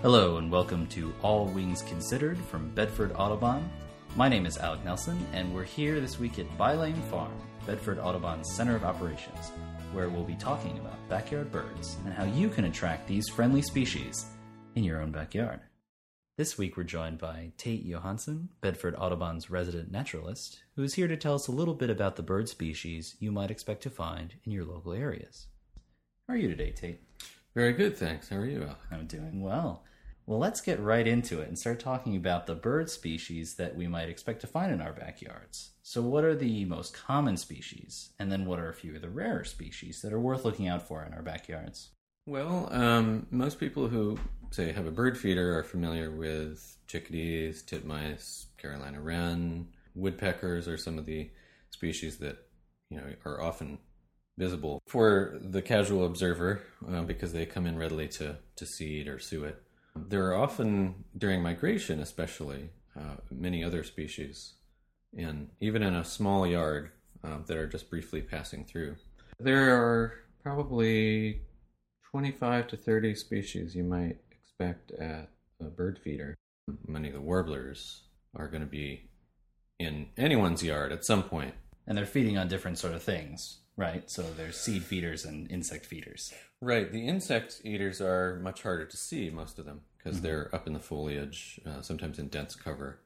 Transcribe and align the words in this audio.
Hello 0.00 0.36
and 0.36 0.48
welcome 0.48 0.86
to 0.86 1.12
All 1.22 1.46
Wings 1.46 1.82
Considered 1.82 2.38
from 2.38 2.70
Bedford 2.70 3.10
Audubon. 3.16 3.68
My 4.14 4.28
name 4.28 4.46
is 4.46 4.56
Alec 4.56 4.84
Nelson, 4.84 5.18
and 5.32 5.52
we're 5.52 5.64
here 5.64 5.98
this 5.98 6.20
week 6.20 6.38
at 6.38 6.46
Bylane 6.56 7.02
Farm, 7.10 7.32
Bedford 7.66 7.98
Audubon's 7.98 8.54
Center 8.54 8.76
of 8.76 8.84
Operations, 8.84 9.50
where 9.92 10.08
we'll 10.08 10.22
be 10.22 10.36
talking 10.36 10.78
about 10.78 11.08
backyard 11.08 11.50
birds 11.50 11.96
and 12.04 12.14
how 12.14 12.22
you 12.22 12.48
can 12.48 12.66
attract 12.66 13.08
these 13.08 13.28
friendly 13.28 13.60
species 13.60 14.26
in 14.76 14.84
your 14.84 15.02
own 15.02 15.10
backyard. 15.10 15.62
This 16.36 16.56
week 16.56 16.76
we're 16.76 16.84
joined 16.84 17.18
by 17.18 17.50
Tait 17.56 17.84
Johansson, 17.84 18.50
Bedford 18.60 18.94
Audubon's 18.94 19.50
resident 19.50 19.90
naturalist, 19.90 20.62
who 20.76 20.84
is 20.84 20.94
here 20.94 21.08
to 21.08 21.16
tell 21.16 21.34
us 21.34 21.48
a 21.48 21.52
little 21.52 21.74
bit 21.74 21.90
about 21.90 22.14
the 22.14 22.22
bird 22.22 22.48
species 22.48 23.16
you 23.18 23.32
might 23.32 23.50
expect 23.50 23.82
to 23.82 23.90
find 23.90 24.34
in 24.44 24.52
your 24.52 24.64
local 24.64 24.92
areas. 24.92 25.48
How 26.28 26.34
are 26.34 26.36
you 26.36 26.46
today, 26.46 26.70
Tait? 26.70 27.00
Very 27.54 27.72
good, 27.72 27.96
thanks. 27.96 28.28
How 28.28 28.36
are 28.36 28.46
you, 28.46 28.62
Alec? 28.62 28.78
I'm 28.90 29.06
doing 29.06 29.40
well. 29.40 29.84
Well, 30.26 30.38
let's 30.38 30.60
get 30.60 30.78
right 30.78 31.06
into 31.06 31.40
it 31.40 31.48
and 31.48 31.58
start 31.58 31.80
talking 31.80 32.14
about 32.14 32.46
the 32.46 32.54
bird 32.54 32.90
species 32.90 33.54
that 33.54 33.74
we 33.74 33.86
might 33.86 34.10
expect 34.10 34.42
to 34.42 34.46
find 34.46 34.70
in 34.70 34.82
our 34.82 34.92
backyards. 34.92 35.70
So, 35.82 36.02
what 36.02 36.22
are 36.22 36.36
the 36.36 36.66
most 36.66 36.92
common 36.92 37.38
species? 37.38 38.10
And 38.18 38.30
then, 38.30 38.44
what 38.44 38.58
are 38.58 38.68
a 38.68 38.74
few 38.74 38.94
of 38.94 39.00
the 39.00 39.08
rarer 39.08 39.44
species 39.44 40.02
that 40.02 40.12
are 40.12 40.20
worth 40.20 40.44
looking 40.44 40.68
out 40.68 40.86
for 40.86 41.02
in 41.02 41.14
our 41.14 41.22
backyards? 41.22 41.88
Well, 42.26 42.68
um, 42.70 43.26
most 43.30 43.58
people 43.58 43.88
who 43.88 44.18
say 44.50 44.70
have 44.70 44.86
a 44.86 44.90
bird 44.90 45.16
feeder 45.16 45.58
are 45.58 45.64
familiar 45.64 46.10
with 46.10 46.76
chickadees, 46.86 47.62
titmice, 47.62 48.46
Carolina 48.58 49.00
wren, 49.00 49.68
woodpeckers 49.94 50.68
are 50.68 50.76
some 50.76 50.98
of 50.98 51.06
the 51.06 51.30
species 51.70 52.18
that 52.18 52.36
you 52.90 52.98
know 52.98 53.06
are 53.24 53.40
often 53.40 53.78
visible 54.38 54.80
for 54.86 55.38
the 55.42 55.60
casual 55.60 56.06
observer 56.06 56.62
uh, 56.88 57.02
because 57.02 57.32
they 57.32 57.44
come 57.44 57.66
in 57.66 57.76
readily 57.76 58.08
to 58.08 58.36
to 58.56 58.66
seed 58.66 59.08
or 59.08 59.18
suet. 59.18 59.56
There 59.96 60.26
are 60.28 60.36
often, 60.36 61.04
during 61.16 61.42
migration 61.42 62.00
especially, 62.00 62.70
uh, 62.96 63.16
many 63.30 63.64
other 63.64 63.82
species, 63.82 64.54
and 65.16 65.48
even 65.60 65.82
in 65.82 65.94
a 65.94 66.04
small 66.04 66.46
yard 66.46 66.92
uh, 67.24 67.38
that 67.46 67.56
are 67.56 67.66
just 67.66 67.90
briefly 67.90 68.22
passing 68.22 68.64
through. 68.64 68.96
There 69.40 69.76
are 69.76 70.14
probably 70.42 71.42
25 72.10 72.68
to 72.68 72.76
30 72.76 73.14
species 73.14 73.74
you 73.74 73.84
might 73.84 74.18
expect 74.30 74.92
at 74.92 75.30
a 75.60 75.64
bird 75.64 75.98
feeder. 76.02 76.36
Many 76.86 77.08
of 77.08 77.14
the 77.14 77.20
warblers 77.20 78.02
are 78.36 78.48
going 78.48 78.62
to 78.62 78.66
be 78.66 79.08
in 79.78 80.08
anyone's 80.16 80.62
yard 80.62 80.92
at 80.92 81.04
some 81.04 81.22
point. 81.22 81.54
And 81.86 81.96
they're 81.96 82.06
feeding 82.06 82.36
on 82.36 82.48
different 82.48 82.78
sort 82.78 82.92
of 82.92 83.02
things, 83.02 83.60
right? 83.78 84.10
So 84.10 84.22
there's 84.36 84.58
seed 84.58 84.82
feeders 84.82 85.24
and 85.24 85.50
insect 85.50 85.86
feeders. 85.86 86.34
Right. 86.60 86.90
The 86.90 87.06
insect 87.06 87.62
eaters 87.64 88.00
are 88.00 88.40
much 88.42 88.62
harder 88.62 88.84
to 88.84 88.96
see, 88.96 89.30
most 89.30 89.58
of 89.58 89.64
them, 89.64 89.82
because 89.96 90.16
mm-hmm. 90.16 90.26
they're 90.26 90.54
up 90.54 90.66
in 90.66 90.72
the 90.72 90.80
foliage, 90.80 91.60
uh, 91.64 91.80
sometimes 91.80 92.18
in 92.18 92.26
dense 92.28 92.56
cover. 92.56 92.98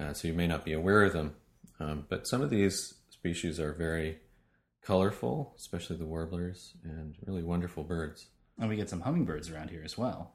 Uh, 0.00 0.12
so 0.14 0.28
you 0.28 0.34
may 0.34 0.46
not 0.46 0.64
be 0.64 0.72
aware 0.72 1.02
of 1.02 1.12
them. 1.12 1.34
Um, 1.80 2.06
but 2.08 2.28
some 2.28 2.42
of 2.42 2.48
these 2.48 2.94
species 3.10 3.58
are 3.58 3.72
very 3.72 4.20
colorful, 4.82 5.52
especially 5.58 5.96
the 5.96 6.06
warblers, 6.06 6.74
and 6.84 7.16
really 7.26 7.42
wonderful 7.42 7.82
birds. 7.82 8.28
And 8.58 8.68
we 8.68 8.76
get 8.76 8.88
some 8.88 9.00
hummingbirds 9.00 9.50
around 9.50 9.70
here 9.70 9.82
as 9.84 9.98
well. 9.98 10.34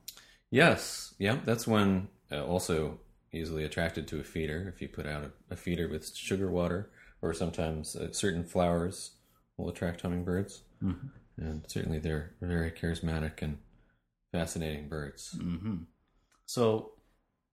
Yes. 0.52 1.16
Yeah. 1.18 1.38
That's 1.46 1.66
one 1.66 2.10
uh, 2.32 2.44
also 2.44 3.00
easily 3.32 3.64
attracted 3.64 4.10
to 4.10 4.20
a 4.20 4.24
feeder. 4.24 4.72
If 4.74 4.82
you 4.82 4.90
put 4.90 5.08
out 5.08 5.24
a, 5.24 5.54
a 5.54 5.56
feeder 5.56 5.88
with 5.88 6.14
sugar 6.16 6.52
water, 6.52 6.92
or 7.22 7.34
sometimes 7.34 7.96
uh, 7.96 8.12
certain 8.12 8.44
flowers 8.44 9.12
will 9.58 9.70
attract 9.70 10.02
hummingbirds. 10.02 10.64
Mm-hmm 10.84 11.08
and 11.38 11.64
certainly 11.68 12.00
they're 12.00 12.34
very 12.42 12.72
charismatic 12.72 13.42
and 13.42 13.58
fascinating 14.32 14.88
birds. 14.88 15.36
Mm-hmm. 15.38 15.84
So, 16.46 16.92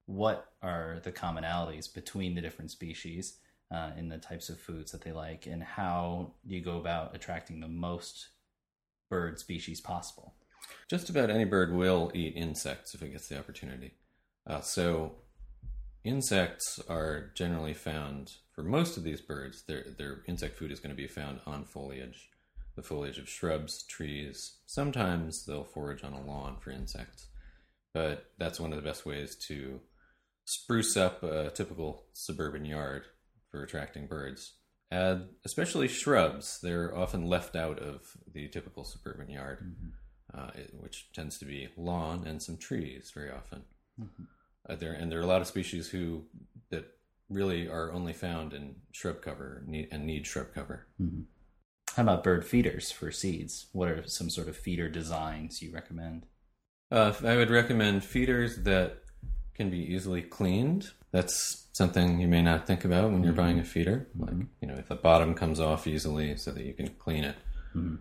what 0.07 0.53
are 0.63 1.01
the 1.03 1.13
commonalities 1.13 1.93
between 1.93 2.35
the 2.35 2.41
different 2.41 2.71
species 2.71 3.39
uh, 3.73 3.91
in 3.97 4.09
the 4.09 4.19
types 4.19 4.49
of 4.49 4.61
foods 4.61 4.93
that 4.93 5.03
they 5.03 5.13
like, 5.13 5.47
and 5.47 5.63
how 5.63 6.35
do 6.47 6.55
you 6.55 6.61
go 6.61 6.79
about 6.79 7.15
attracting 7.15 7.61
the 7.61 7.69
most 7.69 8.29
bird 9.09 9.39
species 9.39 9.81
possible? 9.81 10.35
Just 10.89 11.11
about 11.11 11.31
any 11.31 11.45
bird 11.45 11.73
will 11.73 12.11
eat 12.15 12.35
insects 12.37 12.95
if 12.95 13.03
it 13.03 13.13
gets 13.13 13.29
the 13.29 13.39
opportunity. 13.39 13.95
Uh, 14.47 14.61
so, 14.61 15.13
insects 16.05 16.81
are 16.89 17.31
generally 17.35 17.75
found 17.75 18.33
for 18.55 18.63
most 18.63 18.97
of 18.97 19.05
these 19.05 19.21
birds. 19.21 19.65
Their 19.67 19.85
their 19.99 20.23
insect 20.27 20.59
food 20.59 20.73
is 20.73 20.81
going 20.81 20.95
to 20.95 21.01
be 21.01 21.09
found 21.09 21.41
on 21.47 21.65
foliage 21.65 22.29
the 22.75 22.83
foliage 22.83 23.19
of 23.19 23.29
shrubs, 23.29 23.85
trees. 23.85 24.59
Sometimes 24.67 25.45
they'll 25.45 25.65
forage 25.65 26.05
on 26.05 26.13
a 26.13 26.25
lawn 26.25 26.57
for 26.59 26.71
insects, 26.71 27.29
but 27.93 28.31
that's 28.39 28.61
one 28.61 28.73
of 28.73 28.77
the 28.77 28.89
best 28.89 29.05
ways 29.05 29.37
to 29.49 29.81
spruce 30.45 30.97
up 30.97 31.23
a 31.23 31.51
typical 31.51 32.05
suburban 32.13 32.65
yard 32.65 33.05
for 33.51 33.63
attracting 33.63 34.07
birds. 34.07 34.55
Add 34.91 35.29
especially 35.45 35.89
shrubs; 35.89 36.61
they're 36.63 36.97
often 36.97 37.27
left 37.27 37.57
out 37.57 37.79
of 37.79 38.17
the 38.33 38.49
typical 38.49 38.85
suburban 38.85 39.31
yard, 39.31 39.59
mm-hmm. 39.65 40.39
uh, 40.39 40.51
which 40.81 41.11
tends 41.13 41.39
to 41.39 41.45
be 41.45 41.69
lawn 41.77 42.25
and 42.27 42.43
some 42.43 42.57
trees 42.57 43.11
very 43.15 43.31
often. 43.31 43.63
Mm-hmm. 44.01 44.25
Uh, 44.69 44.77
there 44.77 44.93
and 44.93 45.11
there 45.11 45.19
are 45.19 45.23
a 45.23 45.27
lot 45.27 45.41
of 45.41 45.47
species 45.47 45.89
who 45.89 46.25
that 46.71 46.97
really 47.29 47.69
are 47.69 47.93
only 47.93 48.13
found 48.13 48.53
in 48.53 48.77
shrub 48.93 49.21
cover 49.23 49.65
and 49.67 50.07
need 50.07 50.27
shrub 50.27 50.55
cover. 50.55 50.87
Mm-hmm. 51.01 51.23
How 51.97 52.03
about 52.03 52.25
bird 52.25 52.45
feeders 52.45 52.91
for 52.91 53.11
seeds? 53.11 53.67
What 53.73 53.89
are 53.89 54.07
some 54.07 54.31
sort 54.31 54.49
of 54.49 54.57
feeder 54.57 54.89
designs 54.89 55.61
you 55.61 55.73
recommend? 55.73 56.27
Uh, 56.91 57.13
I 57.25 57.37
would 57.37 57.51
recommend 57.51 58.05
feeders 58.05 58.63
that 58.63 59.03
can 59.55 59.71
be 59.71 59.79
easily 59.79 60.23
cleaned. 60.23 60.91
That's 61.11 61.67
something 61.73 62.21
you 62.21 62.29
may 62.29 62.43
not 62.43 62.67
think 62.67 62.85
about 62.85 63.11
when 63.11 63.23
you're 63.23 63.33
mm-hmm. 63.33 63.43
buying 63.43 63.59
a 63.59 63.65
feeder. 63.65 64.09
Like, 64.19 64.31
mm-hmm. 64.31 64.45
you 64.61 64.69
know, 64.69 64.75
if 64.75 64.89
the 64.89 64.95
bottom 64.95 65.35
comes 65.35 65.61
off 65.61 65.87
easily 65.87 66.37
so 66.37 66.51
that 66.53 66.65
you 66.65 66.73
can 66.73 66.89
clean 66.89 67.25
it. 67.25 67.37
Mm-hmm. 67.75 67.97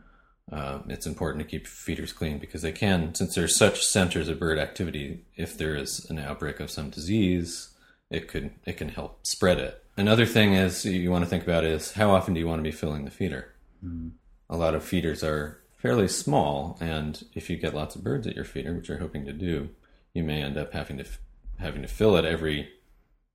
Uh, 0.51 0.79
it's 0.89 1.05
important 1.07 1.41
to 1.41 1.49
keep 1.49 1.65
feeders 1.65 2.11
clean 2.11 2.37
because 2.37 2.61
they 2.61 2.73
can, 2.73 3.15
since 3.15 3.35
they're 3.35 3.47
such 3.47 3.85
centers 3.85 4.27
of 4.27 4.39
bird 4.39 4.59
activity, 4.59 5.23
if 5.37 5.57
there 5.57 5.75
is 5.75 6.05
an 6.09 6.19
outbreak 6.19 6.59
of 6.59 6.69
some 6.69 6.89
disease, 6.89 7.69
it 8.09 8.27
could 8.27 8.51
it 8.65 8.75
can 8.75 8.89
help 8.89 9.25
spread 9.25 9.57
it. 9.57 9.81
Another 9.95 10.25
thing 10.25 10.53
is 10.53 10.85
you 10.85 11.09
want 11.09 11.23
to 11.23 11.29
think 11.29 11.43
about 11.43 11.63
is 11.63 11.93
how 11.93 12.11
often 12.11 12.33
do 12.33 12.39
you 12.39 12.47
want 12.47 12.59
to 12.59 12.63
be 12.63 12.71
filling 12.71 13.05
the 13.05 13.11
feeder? 13.11 13.53
Mm. 13.85 14.11
A 14.49 14.57
lot 14.57 14.75
of 14.75 14.83
feeders 14.83 15.23
are 15.23 15.61
fairly 15.77 16.07
small, 16.07 16.77
and 16.81 17.23
if 17.33 17.49
you 17.49 17.55
get 17.55 17.73
lots 17.73 17.95
of 17.95 18.03
birds 18.03 18.27
at 18.27 18.35
your 18.35 18.45
feeder, 18.45 18.73
which 18.73 18.89
you're 18.89 18.97
hoping 18.99 19.25
to 19.25 19.33
do, 19.33 19.69
you 20.13 20.23
may 20.23 20.41
end 20.41 20.57
up 20.57 20.73
having 20.73 20.97
to 20.97 21.05
f- 21.05 21.19
having 21.59 21.81
to 21.81 21.87
fill 21.87 22.17
it 22.17 22.25
every, 22.25 22.69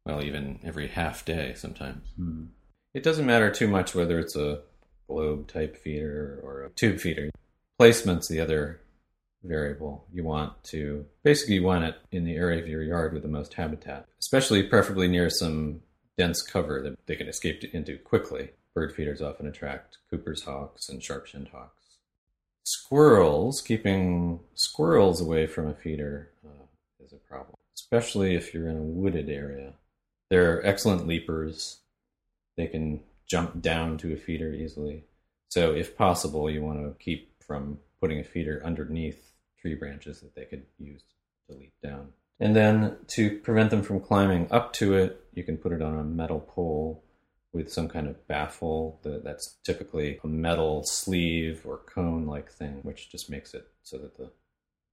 well, 0.04 0.22
even 0.22 0.60
every 0.62 0.88
half 0.88 1.25
day 1.25 1.54
sometimes. 1.54 2.09
Mm. 2.21 2.48
It 2.93 3.03
doesn't 3.03 3.27
matter 3.27 3.50
too 3.50 3.69
much 3.69 3.94
whether 3.94 4.19
it's 4.19 4.37
a 4.37 4.60
globe 5.09 5.49
type 5.49 5.77
feeder 5.77 6.41
or 6.43 6.65
a 6.65 6.71
tube 6.71 7.00
feeder. 7.00 7.31
Placement's 7.78 8.28
the 8.28 8.41
other 8.41 8.81
variable. 9.43 10.06
You 10.12 10.25
want 10.25 10.62
to 10.65 11.06
basically 11.22 11.56
you 11.56 11.62
want 11.62 11.84
it 11.84 11.97
in 12.11 12.25
the 12.25 12.34
area 12.34 12.61
of 12.61 12.69
your 12.69 12.83
yard 12.83 13.12
with 13.12 13.22
the 13.22 13.28
most 13.28 13.55
habitat, 13.55 14.06
especially 14.19 14.62
preferably 14.62 15.09
near 15.09 15.31
some 15.31 15.83
dense 16.19 16.43
cover 16.43 16.83
that 16.83 16.97
they 17.06 17.16
can 17.16 17.28
escape 17.28 17.62
into 17.72 17.99
quickly. 17.99 18.50
Bird 18.75 18.95
feeders 18.95 19.22
often 19.22 19.47
attract 19.47 19.99
Cooper's 20.11 20.43
hawks 20.43 20.89
and 20.89 21.03
sharp-shinned 21.03 21.49
hawks. 21.49 21.72
Squirrels, 22.65 23.62
keeping 23.62 24.41
squirrels 24.55 25.21
away 25.21 25.47
from 25.47 25.69
a 25.69 25.75
feeder 25.75 26.31
uh, 26.45 26.66
is 27.05 27.12
a 27.12 27.16
problem, 27.16 27.55
especially 27.75 28.34
if 28.34 28.53
you're 28.53 28.69
in 28.69 28.77
a 28.77 28.83
wooded 28.83 29.31
area. 29.31 29.75
They're 30.31 30.66
excellent 30.66 31.06
leapers. 31.06 31.78
They 32.56 32.66
can 32.66 33.00
jump 33.28 33.60
down 33.60 33.98
to 33.98 34.12
a 34.12 34.16
feeder 34.16 34.53
easily. 34.53 35.04
So, 35.48 35.72
if 35.72 35.97
possible, 35.97 36.50
you 36.50 36.62
want 36.62 36.81
to 36.81 36.94
keep 37.03 37.42
from 37.42 37.78
putting 38.00 38.19
a 38.19 38.25
feeder 38.25 38.60
underneath 38.64 39.32
tree 39.60 39.75
branches 39.75 40.20
that 40.20 40.34
they 40.34 40.44
could 40.44 40.64
use 40.78 41.03
to 41.48 41.56
leap 41.56 41.72
down. 41.82 42.09
And 42.38 42.54
then 42.54 42.97
to 43.09 43.39
prevent 43.39 43.71
them 43.71 43.83
from 43.83 44.01
climbing 44.01 44.48
up 44.51 44.72
to 44.74 44.95
it, 44.95 45.24
you 45.33 45.42
can 45.42 45.56
put 45.56 45.72
it 45.72 45.80
on 45.80 45.98
a 45.98 46.04
metal 46.04 46.41
pole 46.41 47.03
with 47.53 47.72
some 47.72 47.89
kind 47.89 48.06
of 48.06 48.27
baffle 48.28 49.01
that's 49.03 49.56
typically 49.65 50.21
a 50.22 50.27
metal 50.27 50.84
sleeve 50.84 51.62
or 51.65 51.78
cone 51.78 52.27
like 52.27 52.53
thing, 52.53 52.80
which 52.83 53.10
just 53.10 53.30
makes 53.30 53.54
it 53.54 53.66
so 53.83 53.97
that 53.97 54.16
the 54.18 54.30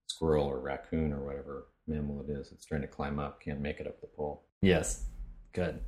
squirrel 0.08 0.46
or 0.46 0.60
raccoon 0.60 1.12
or 1.12 1.20
whatever 1.20 1.68
mammal 1.88 2.24
it 2.28 2.32
is 2.32 2.50
that's 2.50 2.66
trying 2.66 2.82
to 2.82 2.88
climb 2.88 3.20
up 3.20 3.42
can't 3.42 3.60
make 3.60 3.80
it 3.80 3.88
up 3.88 4.00
the 4.00 4.08
pole. 4.08 4.44
Yes, 4.62 5.04
good. 5.52 5.82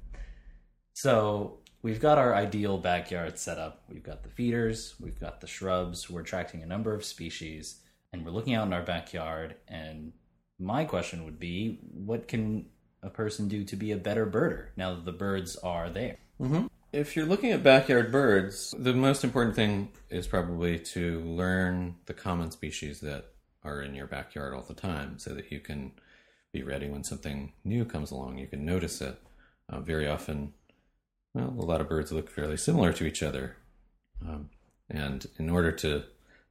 So 0.96 1.60
we've 1.82 2.00
got 2.00 2.18
our 2.18 2.34
ideal 2.34 2.78
backyard 2.78 3.38
set 3.38 3.58
up. 3.58 3.84
We've 3.90 4.02
got 4.02 4.24
the 4.24 4.30
feeders, 4.30 4.96
we've 4.98 5.20
got 5.20 5.42
the 5.42 5.46
shrubs, 5.46 6.10
we're 6.10 6.22
attracting 6.22 6.64
a 6.64 6.66
number 6.66 6.94
of 6.94 7.04
species, 7.04 7.82
and 8.14 8.26
we're 8.26 8.32
looking 8.32 8.54
out 8.54 8.66
in 8.66 8.72
our 8.72 8.82
backyard. 8.82 9.56
And 9.68 10.14
my 10.58 10.86
question 10.86 11.26
would 11.26 11.38
be 11.38 11.82
what 11.92 12.30
can 12.30 12.68
a 13.04 13.10
person 13.10 13.50
do 13.50 13.66
to 13.66 13.76
be 13.76 13.92
a 13.92 13.98
better 13.98 14.26
birder 14.26 14.68
now 14.78 14.96
that 14.96 15.04
the 15.04 15.12
birds 15.12 15.58
are 15.58 15.90
there? 15.90 16.16
Mm-hmm. 16.42 16.68
If 16.94 17.18
you're 17.18 17.26
looking 17.26 17.52
at 17.52 17.62
backyard 17.62 18.10
birds, 18.10 18.74
the 18.80 18.94
most 18.94 19.26
important 19.26 19.54
thing 19.54 19.90
is 20.10 20.28
probably 20.28 20.80
to 20.80 21.20
learn 21.20 21.96
the 22.06 22.14
common 22.14 22.52
species 22.52 23.02
that 23.02 23.34
are 23.66 23.82
in 23.82 23.96
your 23.96 24.08
backyard 24.08 24.54
all 24.54 24.62
the 24.62 24.74
time 24.74 25.20
so 25.20 25.34
that 25.34 25.52
you 25.52 25.60
can 25.60 25.92
be 26.54 26.64
ready 26.64 26.88
when 26.88 27.04
something 27.04 27.52
new 27.66 27.84
comes 27.84 28.12
along. 28.12 28.38
You 28.38 28.48
can 28.48 28.64
notice 28.64 29.02
it. 29.02 29.22
Uh, 29.68 29.82
very 29.82 30.08
often, 30.08 30.54
well, 31.36 31.54
a 31.60 31.66
lot 31.66 31.82
of 31.82 31.90
birds 31.90 32.14
look 32.14 32.32
fairly 32.32 32.56
similar 32.56 32.94
to 32.94 33.06
each 33.06 33.22
other. 33.22 33.58
Um, 34.26 34.50
and 34.90 35.26
in 35.38 35.50
order 35.50 35.72
to 35.74 36.04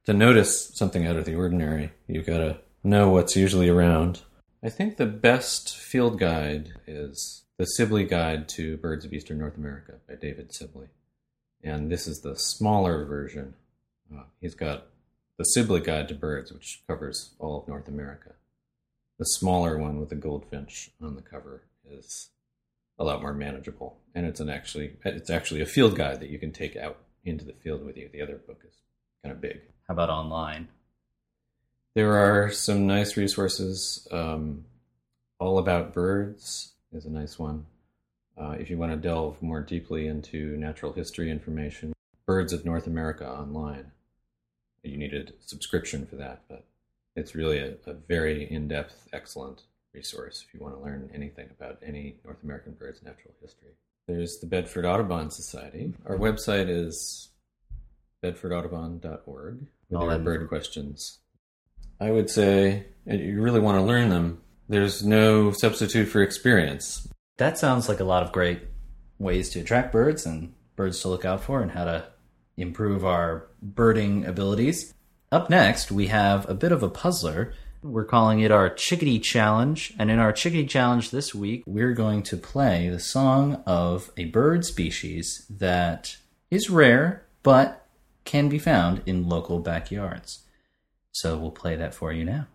to 0.05 0.13
notice 0.13 0.71
something 0.75 1.07
out 1.07 1.15
of 1.15 1.25
the 1.25 1.33
ordinary, 1.33 1.91
you've 2.07 2.27
got 2.27 2.37
to 2.37 2.59
know 2.83 3.09
what's 3.09 3.35
usually 3.35 3.67
around. 3.67 4.21
I 4.63 4.69
think 4.69 4.97
the 4.97 5.07
best 5.07 5.75
field 5.75 6.19
guide 6.19 6.73
is 6.85 7.45
the 7.57 7.65
Sibley 7.65 8.03
Guide 8.03 8.47
to 8.49 8.77
Birds 8.77 9.03
of 9.03 9.13
Eastern 9.13 9.39
North 9.39 9.57
America 9.57 9.93
by 10.07 10.13
David 10.13 10.53
Sibley. 10.53 10.89
And 11.63 11.91
this 11.91 12.05
is 12.05 12.21
the 12.21 12.35
smaller 12.35 13.05
version. 13.05 13.55
Uh, 14.13 14.25
he's 14.39 14.53
got 14.53 14.85
the 15.39 15.45
Sibley 15.45 15.79
Guide 15.79 16.07
to 16.09 16.13
Birds, 16.13 16.53
which 16.53 16.83
covers 16.87 17.33
all 17.39 17.59
of 17.59 17.67
North 17.67 17.87
America. 17.87 18.33
The 19.17 19.25
smaller 19.25 19.79
one 19.79 19.99
with 19.99 20.09
the 20.09 20.15
goldfinch 20.15 20.91
on 21.01 21.15
the 21.15 21.23
cover 21.23 21.63
is 21.89 22.29
a 22.97 23.03
lot 23.03 23.21
more 23.21 23.33
manageable, 23.33 23.97
and 24.13 24.25
it's 24.25 24.39
an 24.39 24.49
actually 24.49 24.93
it's 25.03 25.29
actually 25.29 25.61
a 25.61 25.65
field 25.65 25.95
guide 25.95 26.19
that 26.19 26.29
you 26.29 26.39
can 26.39 26.51
take 26.51 26.75
out 26.75 26.97
into 27.23 27.45
the 27.45 27.53
field 27.53 27.85
with 27.85 27.97
you. 27.97 28.09
The 28.11 28.21
other 28.21 28.35
book 28.35 28.61
is 28.67 28.75
kind 29.23 29.33
of 29.33 29.41
big. 29.41 29.61
How 29.87 29.93
about 29.93 30.09
online? 30.09 30.67
There 31.95 32.13
are 32.13 32.51
some 32.51 32.87
nice 32.87 33.17
resources. 33.17 34.07
Um, 34.11 34.65
All 35.39 35.57
About 35.57 35.93
Birds 35.93 36.73
is 36.91 37.05
a 37.05 37.09
nice 37.09 37.39
one. 37.39 37.65
Uh, 38.37 38.55
if 38.59 38.69
you 38.69 38.77
want 38.77 38.91
to 38.91 38.97
delve 38.97 39.41
more 39.41 39.61
deeply 39.61 40.07
into 40.07 40.57
natural 40.57 40.91
history 40.91 41.31
information, 41.31 41.93
Birds 42.25 42.51
of 42.51 42.65
North 42.65 42.87
America 42.87 43.29
online. 43.29 43.91
You 44.83 44.97
need 44.97 45.13
a 45.13 45.25
subscription 45.45 46.05
for 46.05 46.17
that, 46.17 46.43
but 46.49 46.65
it's 47.15 47.33
really 47.33 47.59
a, 47.59 47.75
a 47.85 47.93
very 47.93 48.51
in 48.51 48.67
depth, 48.67 49.07
excellent 49.13 49.63
resource 49.95 50.43
if 50.45 50.53
you 50.53 50.59
want 50.59 50.75
to 50.75 50.81
learn 50.81 51.09
anything 51.13 51.49
about 51.57 51.79
any 51.83 52.17
North 52.23 52.43
American 52.43 52.73
bird's 52.73 53.01
natural 53.01 53.33
history. 53.41 53.69
There's 54.07 54.37
the 54.39 54.45
Bedford 54.45 54.85
Audubon 54.85 55.31
Society. 55.31 55.93
Our 56.05 56.17
website 56.17 56.69
is 56.69 57.29
bedfordaudubon.org 58.23 59.65
with 59.89 59.99
All 59.99 60.07
that 60.07 60.23
bird 60.23 60.47
questions. 60.47 61.19
I 61.99 62.11
would 62.11 62.29
say, 62.29 62.87
and 63.07 63.19
you 63.19 63.41
really 63.41 63.59
want 63.59 63.77
to 63.77 63.81
learn 63.83 64.09
them, 64.09 64.41
there's 64.67 65.03
no 65.03 65.51
substitute 65.51 66.07
for 66.07 66.21
experience. 66.21 67.07
That 67.37 67.57
sounds 67.57 67.87
like 67.87 67.99
a 67.99 68.05
lot 68.05 68.23
of 68.23 68.31
great 68.31 68.61
ways 69.17 69.49
to 69.51 69.61
attract 69.61 69.91
birds 69.91 70.25
and 70.25 70.53
birds 70.75 71.01
to 71.01 71.07
look 71.07 71.25
out 71.25 71.41
for 71.41 71.61
and 71.61 71.71
how 71.71 71.85
to 71.85 72.07
improve 72.57 73.05
our 73.05 73.47
birding 73.61 74.25
abilities. 74.25 74.93
Up 75.31 75.49
next, 75.49 75.91
we 75.91 76.07
have 76.07 76.49
a 76.49 76.53
bit 76.53 76.71
of 76.71 76.83
a 76.83 76.89
puzzler. 76.89 77.53
We're 77.85 78.03
calling 78.03 78.39
it 78.39 78.49
our 78.49 78.67
Chickadee 78.71 79.19
Challenge. 79.19 79.93
And 79.99 80.09
in 80.09 80.17
our 80.17 80.33
Chickadee 80.33 80.65
Challenge 80.65 81.11
this 81.11 81.35
week, 81.35 81.61
we're 81.67 81.93
going 81.93 82.23
to 82.23 82.35
play 82.35 82.89
the 82.89 82.99
song 82.99 83.61
of 83.67 84.09
a 84.17 84.25
bird 84.25 84.65
species 84.65 85.45
that 85.51 86.17
is 86.49 86.67
rare 86.67 87.23
but 87.43 87.85
can 88.23 88.49
be 88.49 88.57
found 88.57 89.03
in 89.05 89.29
local 89.29 89.59
backyards. 89.59 90.39
So 91.11 91.37
we'll 91.37 91.51
play 91.51 91.75
that 91.75 91.93
for 91.93 92.11
you 92.11 92.25
now. 92.25 92.47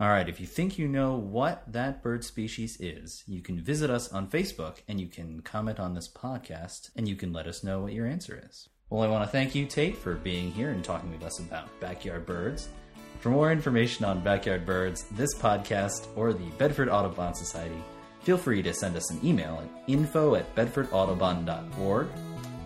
All 0.00 0.10
right, 0.10 0.28
if 0.28 0.38
you 0.38 0.46
think 0.46 0.78
you 0.78 0.86
know 0.86 1.16
what 1.16 1.64
that 1.72 2.04
bird 2.04 2.22
species 2.22 2.76
is, 2.78 3.24
you 3.26 3.42
can 3.42 3.60
visit 3.60 3.90
us 3.90 4.12
on 4.12 4.28
Facebook 4.28 4.76
and 4.86 5.00
you 5.00 5.08
can 5.08 5.40
comment 5.40 5.80
on 5.80 5.94
this 5.94 6.08
podcast 6.08 6.90
and 6.94 7.08
you 7.08 7.16
can 7.16 7.32
let 7.32 7.48
us 7.48 7.64
know 7.64 7.80
what 7.80 7.92
your 7.92 8.06
answer 8.06 8.40
is. 8.48 8.68
Well, 8.90 9.02
I 9.02 9.08
want 9.08 9.24
to 9.24 9.30
thank 9.30 9.56
you, 9.56 9.66
Tait, 9.66 9.98
for 9.98 10.14
being 10.14 10.52
here 10.52 10.70
and 10.70 10.84
talking 10.84 11.10
with 11.10 11.24
us 11.24 11.40
about 11.40 11.68
backyard 11.80 12.26
birds. 12.26 12.68
For 13.18 13.30
more 13.30 13.50
information 13.50 14.04
on 14.04 14.22
backyard 14.22 14.64
birds, 14.64 15.04
this 15.10 15.34
podcast, 15.34 16.06
or 16.14 16.32
the 16.32 16.48
Bedford 16.58 16.88
Audubon 16.88 17.34
Society, 17.34 17.82
feel 18.20 18.38
free 18.38 18.62
to 18.62 18.72
send 18.72 18.94
us 18.94 19.10
an 19.10 19.18
email 19.24 19.60
at 19.60 19.82
info 19.88 20.36
at 20.36 20.54
bedfordaudubon.org 20.54 22.06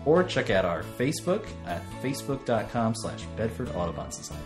or 0.05 0.23
check 0.23 0.51
out 0.51 0.65
our 0.65 0.83
Facebook 0.99 1.47
at 1.65 1.81
facebook.com 2.03 2.93
slash 2.93 3.23
Bedford 3.35 3.69
Audubon 3.69 4.11
Society. 4.11 4.43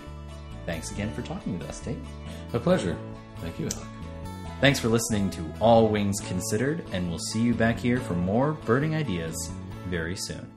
Thanks 0.68 0.92
again 0.92 1.12
for 1.14 1.24
talking 1.24 1.58
with 1.58 1.68
us, 1.68 1.80
Tait. 1.80 1.98
A 2.54 2.60
pleasure. 2.60 2.96
Thank 3.38 3.58
you, 3.58 3.66
Alec. 3.66 3.88
Thanks 4.60 4.80
for 4.80 4.90
listening 4.90 5.30
to 5.32 5.46
All 5.62 5.88
Wings 5.88 6.20
Considered, 6.20 6.84
and 6.92 7.10
we'll 7.10 7.20
see 7.20 7.42
you 7.42 7.54
back 7.54 7.80
here 7.80 8.00
for 8.00 8.16
more 8.16 8.52
birding 8.52 8.94
ideas 8.94 9.50
very 9.88 10.18
soon. 10.18 10.57